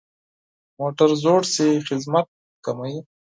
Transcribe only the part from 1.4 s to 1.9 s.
شي،